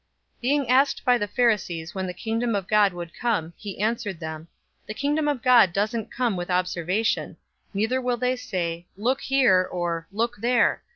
017:020 0.37 0.41
Being 0.41 0.67
asked 0.67 1.05
by 1.05 1.17
the 1.19 1.27
Pharisees 1.27 1.93
when 1.93 2.07
the 2.07 2.13
Kingdom 2.15 2.55
of 2.55 2.67
God 2.67 2.91
would 2.91 3.13
come, 3.13 3.53
he 3.55 3.79
answered 3.79 4.19
them, 4.19 4.47
"The 4.87 4.95
Kingdom 4.95 5.27
of 5.27 5.43
God 5.43 5.73
doesn't 5.73 6.11
come 6.11 6.35
with 6.35 6.49
observation; 6.49 7.37
017:021 7.75 7.75
neither 7.75 8.01
will 8.01 8.17
they 8.17 8.35
say, 8.35 8.87
'Look, 8.97 9.21
here!' 9.21 9.69
or, 9.71 10.07
'Look, 10.11 10.37
there!' 10.37 10.81